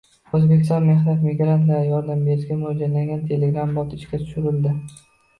[0.35, 4.73] O‘zbekistonlik mehnat migrantlariga yordam berishga mo‘ljallangan Telegram-bot ishga tushirildi